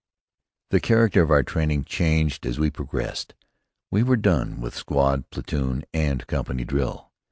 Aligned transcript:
The 0.71 0.79
character 0.79 1.21
of 1.21 1.29
our 1.29 1.43
training 1.43 1.83
changed 1.83 2.47
as 2.47 2.57
we 2.57 2.71
progressed. 2.71 3.35
We 3.91 4.01
were 4.01 4.17
done 4.17 4.59
with 4.59 4.73
squad, 4.75 5.29
platoon, 5.29 5.83
and 5.93 6.25
company 6.25 6.63
drill. 6.65 7.11